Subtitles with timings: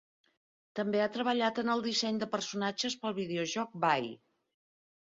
[0.79, 4.15] També ha treballat en el disseny de personatges per al videojoc, Vay.